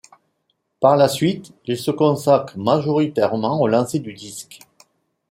Par 0.79 0.97
la 0.97 1.07
suite 1.07 1.53
il 1.67 1.77
se 1.77 1.91
consacre 1.91 2.57
majoritairement 2.57 3.61
au 3.61 3.67
lancer 3.67 3.99
du 3.99 4.13
disque. 4.13 4.61